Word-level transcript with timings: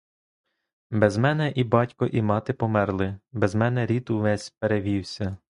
Без 0.91 1.17
мене 1.17 1.51
і 1.55 1.63
батько 1.63 2.05
і 2.05 2.21
мати 2.21 2.53
померли; 2.53 3.17
без 3.31 3.55
мене 3.55 3.85
рід 3.85 4.09
увесь 4.09 4.49
перевівся. 4.49 5.37